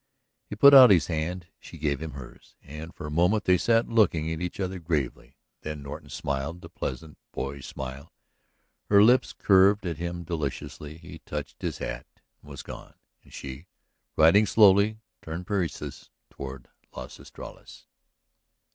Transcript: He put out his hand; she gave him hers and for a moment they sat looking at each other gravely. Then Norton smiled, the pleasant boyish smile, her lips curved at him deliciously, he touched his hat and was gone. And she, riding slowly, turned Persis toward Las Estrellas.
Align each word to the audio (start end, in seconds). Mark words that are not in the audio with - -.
He 0.47 0.55
put 0.55 0.73
out 0.73 0.89
his 0.89 1.05
hand; 1.05 1.45
she 1.59 1.77
gave 1.77 1.99
him 2.01 2.13
hers 2.13 2.55
and 2.63 2.91
for 2.95 3.05
a 3.05 3.11
moment 3.11 3.43
they 3.43 3.55
sat 3.59 3.87
looking 3.87 4.31
at 4.31 4.41
each 4.41 4.59
other 4.59 4.79
gravely. 4.79 5.37
Then 5.61 5.83
Norton 5.83 6.09
smiled, 6.09 6.61
the 6.61 6.69
pleasant 6.69 7.19
boyish 7.31 7.67
smile, 7.67 8.11
her 8.89 9.03
lips 9.03 9.31
curved 9.31 9.85
at 9.85 9.97
him 9.99 10.23
deliciously, 10.23 10.97
he 10.97 11.19
touched 11.19 11.61
his 11.61 11.77
hat 11.77 12.07
and 12.41 12.49
was 12.49 12.63
gone. 12.63 12.95
And 13.23 13.31
she, 13.31 13.67
riding 14.17 14.47
slowly, 14.47 14.97
turned 15.21 15.45
Persis 15.45 16.09
toward 16.31 16.67
Las 16.95 17.19
Estrellas. 17.19 17.85